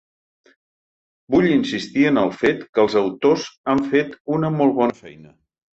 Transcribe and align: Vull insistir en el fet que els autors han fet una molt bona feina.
Vull 1.35 1.49
insistir 1.51 2.07
en 2.13 2.19
el 2.23 2.33
fet 2.41 2.67
que 2.73 2.83
els 2.87 2.99
autors 3.05 3.47
han 3.75 3.87
fet 3.95 4.21
una 4.39 4.55
molt 4.61 4.79
bona 4.83 5.03
feina. 5.07 5.41